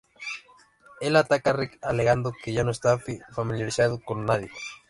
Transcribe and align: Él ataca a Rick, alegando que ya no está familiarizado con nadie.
Él 0.99 1.15
ataca 1.15 1.51
a 1.51 1.53
Rick, 1.53 1.77
alegando 1.83 2.33
que 2.43 2.53
ya 2.53 2.63
no 2.63 2.71
está 2.71 2.97
familiarizado 3.35 3.99
con 4.03 4.25
nadie. 4.25 4.49